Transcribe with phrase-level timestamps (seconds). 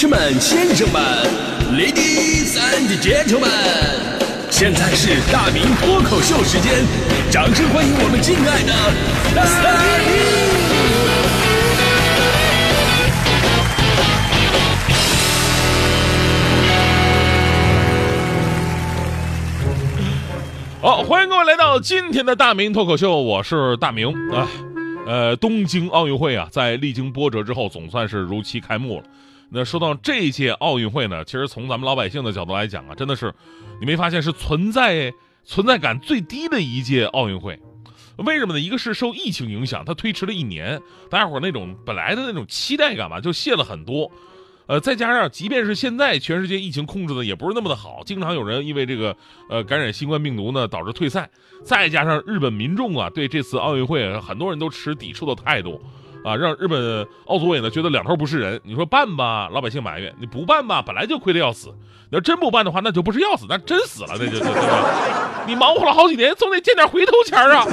[0.00, 1.02] 士们、先生们
[1.72, 3.50] ，Ladies and Gentlemen，
[4.48, 6.72] 现在是大明脱口秀时间，
[7.32, 8.72] 掌声欢迎我们敬爱的
[9.34, 9.42] 大
[20.78, 20.80] 明！
[20.80, 24.46] 好，欢迎各位来到今天的大明脱口秀，我是大明啊。
[25.08, 29.02] 呃，东京奥运会啊，在历经波折之后，总算是如期开幕了。
[29.50, 33.34] 那说到这一届奥运会呢，其实从咱们老百姓的角度来讲啊，真的是，
[33.80, 35.12] 你没发现是存在
[35.44, 37.58] 存在感最低的一届奥运会？
[38.18, 38.60] 为什么呢？
[38.60, 44.10] 一个是受疫情影响，它推迟了一年，大家伙那种本来的那种期待感吧，就泄了很多。
[44.66, 49.16] 呃，再加上，即便是现在全世界疫情控制的也不是那么的好，经常有人因为这个
[49.48, 51.30] 呃感染新冠病毒呢导致退赛。
[51.64, 55.80] 再加上日本民众啊对这次奥运会很多人都持抵触的态度，
[56.24, 58.60] 啊，让日本奥组委呢觉得两头不是人。
[58.64, 61.68] 你说办吧，老百姓埋怨；你不办吧，本来就亏得要死。
[62.10, 65.44] 你要真不办的话，那就不是要死，那真死了，那就就对吧？
[65.46, 67.64] 你忙活了好几年，总得见点回头钱啊。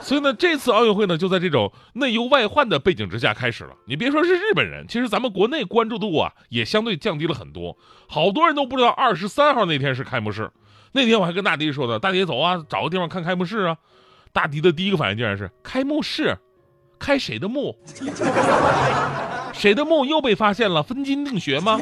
[0.00, 3.70] 所以呢，这次奥运会呢，就在这种内忧外患的背景之下开始了。
[3.86, 7.76] 你别说是日本人，其实咱们国内关注度啊，也相对降低了很多。
[8.06, 10.50] 好多人都不知道二十三号那天是开幕式。
[10.92, 13.76] 那天我还跟大迪说呢，大迪走啊，找个地方看开幕式啊。
[14.32, 16.36] 大迪的第一个反应竟然是开幕式，
[16.98, 17.76] 开谁的墓？
[19.52, 20.82] 谁的墓又被发现了？
[20.82, 21.80] 分金定穴吗？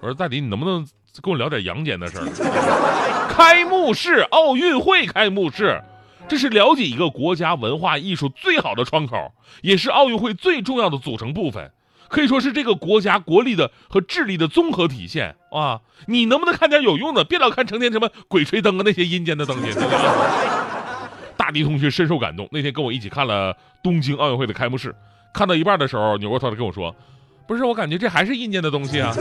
[0.00, 0.86] 我说大迪，你能不能
[1.22, 3.28] 跟我聊点阳间的事儿？
[3.28, 5.82] 开幕式，奥运会开幕式。
[6.26, 11.70] 这是了解一个国家文化艺术最好的窗口，也是奥运会最重要的组成部分，
[12.08, 15.80] 可以说是这个国家国力的和智力的综合体现啊！
[16.06, 17.24] 你能不能看点有用的？
[17.24, 19.70] 别老看成天什么鬼吹灯啊那些阴间的东西。
[21.36, 24.94] 大迪同学深受感动，那天跟我一起看了东京奥运会的开幕式，
[25.32, 26.94] 看到一半的时候，扭过头来跟我说
[27.46, 29.12] ：“不是，我感觉这还是阴间的东西啊。”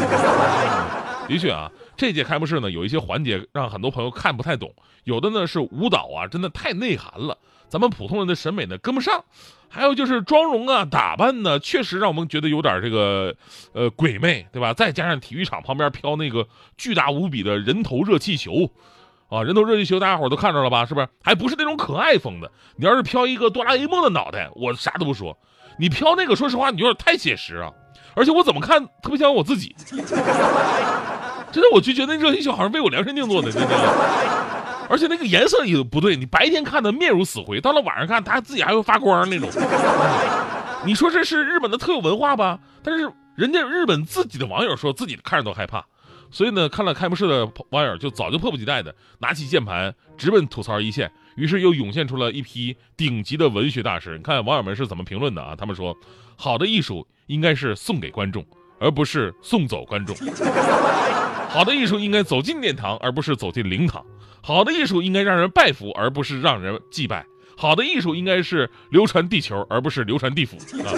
[1.27, 4.73] 的确啊，这届开幕式呢，有一些环节让很多朋友看不太懂，
[5.05, 7.37] 有的呢是舞蹈啊，真的太内涵了，
[7.69, 9.23] 咱们普通人的审美呢跟不上。
[9.69, 13.35] 还有就是妆容啊、打扮呢，确实让我们觉得有点这个
[13.73, 14.71] 呃鬼魅，对吧？
[14.71, 16.47] 再加上体育场旁边飘那个
[16.77, 18.69] 巨大无比的人头热气球，
[19.33, 20.85] 啊，人头热气球大家伙都看着了吧？
[20.85, 21.07] 是不是？
[21.23, 22.51] 还不是那种可爱风的。
[22.75, 25.35] 你要是飘一个哆啦 A 梦的脑袋，我啥都不说。
[25.79, 27.71] 你飘那个，说实话，你有点太写实啊。
[28.15, 29.75] 而且我怎么看特别像我自己。
[29.89, 29.97] 真
[31.63, 33.69] 的，我就觉得那热气球好像为我量身定做的，真的。
[34.87, 39.49] 而且那个颜色也不对，你白天看的面如死灰，到了晚上看它自己还会发光那种。
[40.85, 42.59] 你说这是日本的特有文化吧？
[42.83, 45.83] 但是人家日本自己的网友说自己看着都害怕，
[46.33, 54.17] 所以呢，看了开幕式的网友就早就迫不及待的拿起键盘直奔吐槽一线，于是又涌现出了一批顶级的文学大师。
[54.17, 55.55] 你看网友们是怎么评论的啊？
[55.55, 55.95] 他们说，
[56.35, 58.43] 好的艺术应该是送给观众，
[58.79, 60.15] 而不是送走观众。
[61.49, 64.01] 好的艺术应该走进殿堂，而不是走进灵堂；
[64.41, 67.23] 好的艺术应该让人拜服，而不是让人祭拜；
[67.55, 70.93] 好的艺术应该是流传地球，而不是流传地府啊；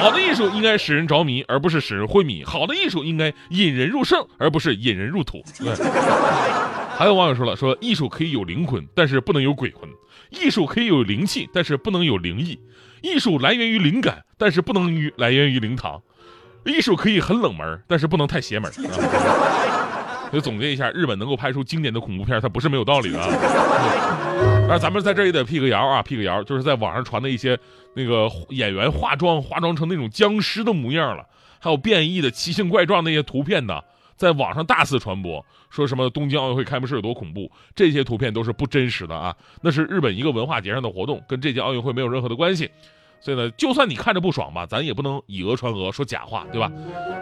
[0.00, 5.42] 好的艺术应该使人着迷，而不是使人昏迷；好的艺术应该引人入胜，而不是引人入土。
[6.96, 9.88] 还有网友说了，说艺术可以有灵魂，但是不能有鬼魂；
[10.30, 12.58] 艺术可以有灵气，但是不能有灵异；
[13.02, 16.00] 艺术来源于灵感，但是不能于来源于灵堂；
[16.64, 18.70] 艺术可以很冷门，但是不能太邪门。
[18.70, 19.69] 啊。
[20.32, 23.18] 就总结一下，日本能够拍出经典的恐怖片，它不是没有道理的。
[24.68, 27.58] 那咱们在这也得辟个谣啊，辟个谣，就是在网上传的一些
[27.94, 31.26] 那个演员化妆化妆成那种僵尸的模样了，
[31.58, 33.80] 还有变异的奇形怪状那些图片呢，
[34.16, 42.70] 在网上大肆传播，说什么东京奥运会开幕式有多恐怖，这些图片都是不真实的啊，那是日本一个文化节上的活动，跟这届奥运会没有任何的关系。
[43.20, 46.72] 所以呢，就算你看着不爽吧，咱也不能以讹传讹，说假话，对吧？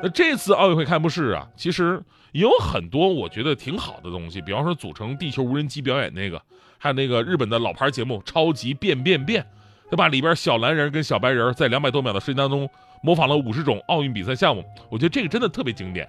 [0.03, 2.01] 那这次奥运会开幕式啊，其实
[2.33, 6.41] 也有很多我觉得挺好的东西，比方说组成地球无人机表演那个，
[6.79, 9.43] 还有那个日本的老牌节目《超级变变变》，
[9.91, 10.07] 对吧？
[10.07, 12.69] 里边小蓝人跟小白人在两百多秒的时间当中
[13.03, 16.09] 模仿了五十种奥运比赛项目，我觉得这个真的特别经典。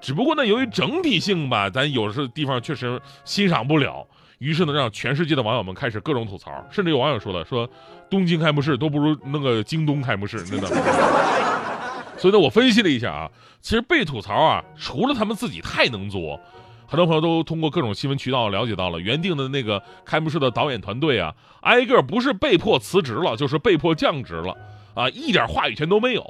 [0.00, 4.06] 只不过呢，由于整体性吧，咱有的地方确实欣赏不了。
[4.38, 7.68] 于是呢，让全世界的网友们开始各种吐槽，甚至有网友说了，说
[8.10, 10.68] 东京开幕式都不如那个京东开幕式，真的。
[12.18, 16.40] 所以呢，我分析了一下啊，其实被吐槽啊，除了他们自己太能作，
[16.86, 24.56] 很多朋友都通过各种新闻渠道了解到了，原定的那个开幕式的导演团队啊，挨个不是被迫辞职了，就是被迫降职了
[24.94, 26.24] 啊，一点话语权都没有，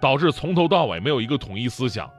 [0.00, 2.10] 导致从头到尾没有一个统一思想。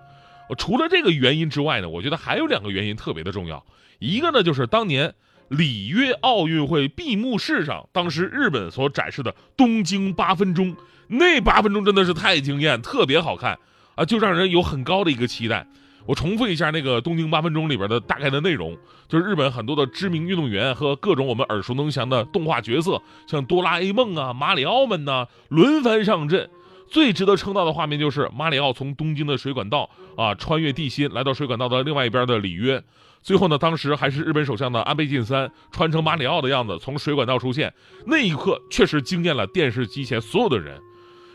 [0.57, 3.63] 除了这个原因之外呢，我觉得还有两个原因特别的重要，
[3.99, 5.13] 一个呢就是当年。
[5.49, 10.75] 里约奥运会闭幕式上，当时日本所展示的东京八分钟，
[11.07, 13.57] 那八分钟真的是太惊艳，特别好看
[13.95, 15.67] 啊，就让人有很高的一个期待。
[16.05, 18.75] 我重复一下那个东京八分钟里边的大概的内容，
[19.07, 26.49] 就是日本很多的知名运动员和各种我们耳熟能详的动画角色，像哆啦 A 梦啊、马里奥们呐，轮番上阵。
[26.89, 32.83] 最值得称道的画面就是马里奥从东京的水管道啊穿越地心，来到水管道的另外一边的里约。
[33.21, 37.73] 最后呢，当时还是日本首相的安倍晋三穿成马里奥的样子从水管道出现，
[38.05, 40.79] 那一刻确实惊艳了电视机前所有的人。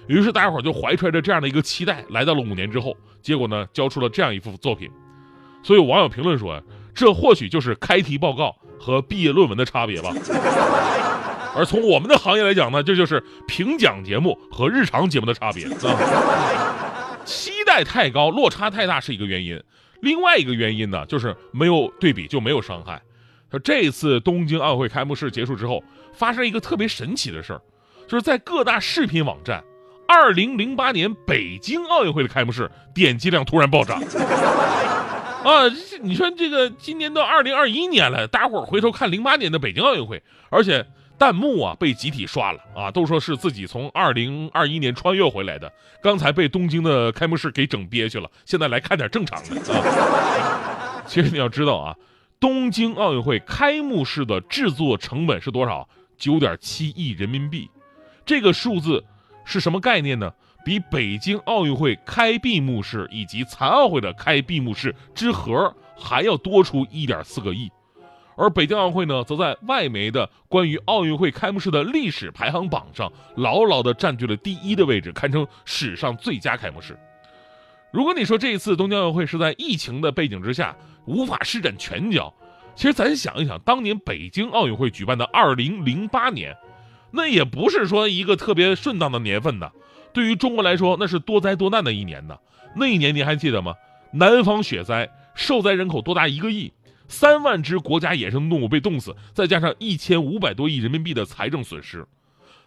[0.08, 4.90] 于是大家伙就怀揣着这样的一个期待，来到了五年之后，结果呢，交出了这样一幅作品。
[5.62, 6.60] 所以网友评论说，
[6.94, 10.12] 这或许就是开题报告和毕业论文的差别吧。
[11.56, 17.16] 而从我们的行业来讲呢，这就是评奖节目和日常节目的差别啊。
[17.24, 19.62] 期待太高，落差太大是一个原因，
[20.00, 23.00] 另外一个原因呢，就是没有对比就没有伤害。
[23.50, 27.62] 说这次东京奥运会开幕式结束之后，发生一个特别神奇的事儿，
[28.08, 29.62] 就是在各大视频网站，
[30.08, 34.02] 二零零八年北京奥运会的开幕式点击量突然暴涨。
[35.44, 35.70] 啊，
[36.02, 40.84] 你说这个今年都二零二一年了，大家伙儿回头看零八年的北京奥运会，而且。
[41.18, 45.72] 弹幕啊，被集体刷了啊，都说是自己从二零二一年穿越回来的，
[46.02, 51.04] 刚才被东京的开幕式给整憋屈了，现在来看点正常的啊。
[51.06, 51.96] 其实你要知道啊，
[52.40, 55.88] 东京奥运会开幕式的制作成本是多少？
[56.16, 57.68] 九点七亿人民币，
[58.24, 59.04] 这个数字
[59.44, 60.32] 是什么概念呢？
[60.64, 67.70] 比北京奥运会开闭幕式以及残奥会的开闭幕式之和还要多出一点四个亿。
[68.36, 76.98] 而北京奥运会呢，则在外媒的关于奥运会开幕式的历史排行榜上，牢牢地占据了第一的位置，堪称史上最佳开幕式。
[77.92, 80.76] 如果你说这一次东京奥运会是在疫情的背景之下
[81.06, 82.34] 无法施展拳脚，
[82.74, 86.56] 其实咱想一想，当年北京奥运会举办的2008年，
[87.12, 89.70] 那也不是说一个特别顺当的年份呢。
[90.12, 92.36] 对于中国来说，那是多灾多难的一年呢。
[92.74, 93.74] 那一年你还记得吗？
[94.12, 96.72] 南方雪灾，受灾人口多达一个亿。
[97.14, 102.04] 三万只国家野生动物被冻死，再加上一千五百多亿人民币的财政损失。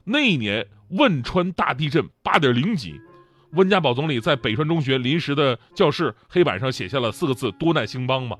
[0.05, 2.97] 那一年汶川大地震八点零级，
[3.51, 8.37] 温家宝总理在北川中学临时的教室黑板上写下了四个字：“多难兴邦”嘛。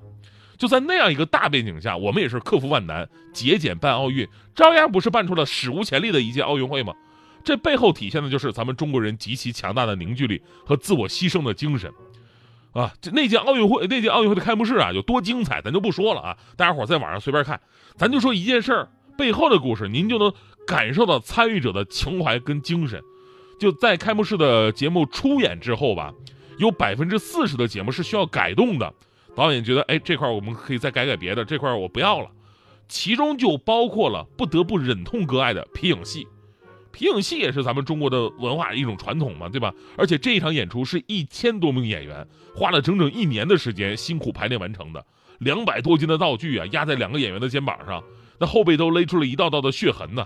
[0.58, 4.26] 就在那样一个大背景下，我们也是克服万难，节俭办奥运，
[4.56, 6.94] 照样不是办出了史无前例的一届奥运会吗？
[7.44, 11.92] 这背后体现的就是咱们中国人极其强大的凝聚力和自我牺牲的精神。
[12.74, 16.38] 啊，这那届奥运会，那届奥运会的开幕式啊，有多精彩，咱就不说了啊。
[16.56, 17.60] 大家伙在网上随便看，
[17.96, 20.32] 咱就说一件事儿背后的故事，您就能
[20.68, 23.02] 感受到参与者的情怀跟精神。
[23.60, 26.14] 就在开幕式的节目出演之后吧，
[26.60, 28.94] 有百分之四十的节目是需要改动的。
[29.36, 32.30] 导演觉得，哎，这块我们可以再改改别的，这块我不要了。
[32.88, 36.28] 其中就包括了不得不忍痛割爱的皮影戏。
[36.98, 39.72] 皮影戏也是咱们中国的文化一种传统嘛，对吧？
[39.96, 45.06] 而且这一场演出是一千多名演员花了整整一年的时间辛苦排练完成的，
[45.38, 48.04] 两百多斤的道具啊压在两个演员的肩膀上，
[48.40, 50.26] 那后背都勒出了一道道的血痕呢。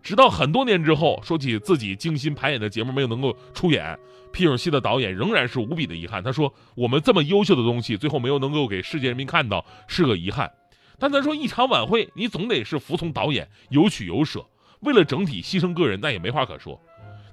[0.00, 3.98] 直到很多年之后，说起自己精心排演的节目没有能够出演，
[4.32, 6.22] 皮影戏的导演仍然是无比的遗憾。
[6.22, 10.48] 他说：“我们这么优秀的东西，最后没有能够给世界人民看到，是个遗憾。”
[10.96, 14.46] 但咱说一场晚会，你总得是服从导演，有取有舍。
[14.80, 16.80] 为了整体牺牲个人，那也没话可说。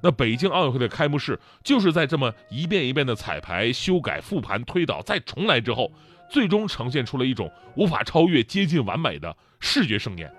[0.02, 5.92] 那北京奥运会的开幕式，就是在这么一遍一遍的彩排、修改、复盘、推导、再重来之后，
[6.30, 10.32] 最终呈现出了一种无法超越、接近完美的视觉盛宴。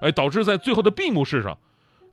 [0.00, 1.58] 哎，导致在最后的闭幕式上，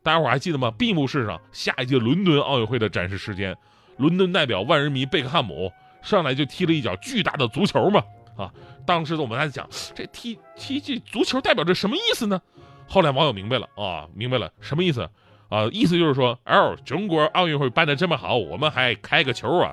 [0.01, 0.71] 大家伙还记得吗？
[0.71, 3.55] 闭幕式上，下一届伦敦奥运会的展示时间，
[3.97, 8.03] 伦敦代表万人迷贝克汉姆上来就踢了一脚巨大的足球嘛。
[8.35, 8.51] 啊，
[8.85, 12.41] 当时我们在讲，这踢踢这足球代表着什么意思呢？
[12.87, 15.09] 后来网友明白了啊，明白了什么意思
[15.49, 15.67] 啊？
[15.71, 19.71] 意思就是说，哦，中国奥运会办的这么好，我们还开个球啊。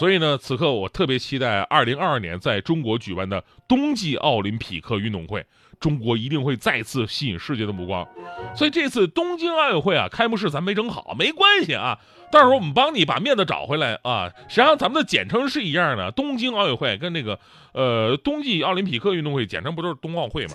[0.00, 5.44] 所以呢，此刻我特别期待二零二二年在中国举办的冬季奥林匹克运动会，
[5.78, 8.08] 中国一定会再次吸引世界的目光。
[8.56, 11.98] 所以这次东京奥运会啊，开幕式咱没整好，没关系啊。
[12.32, 14.30] 到时候我们帮你把面子找回来啊！
[14.48, 17.38] 实际上咱们的简称是一样的，东京奥运会跟那个
[17.74, 20.54] 呃冬季奥林匹克运动会简称不都是冬奥会吗？